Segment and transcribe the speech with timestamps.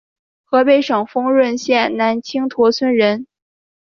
[0.45, 3.27] 河北省丰润县南青坨村人。